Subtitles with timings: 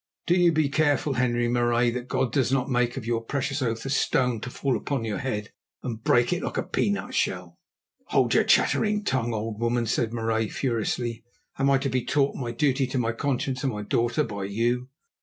[0.25, 3.85] Do you be careful, Henri Marais, that God does not make of your precious oath
[3.85, 5.51] a stone to fall upon your head
[5.83, 7.59] and break it like a peanut shell."
[8.05, 11.23] "Hold your chattering tongue, old woman," said Marais furiously.
[11.59, 14.89] "Am I to be taught my duty to my conscience and my daughter by you?"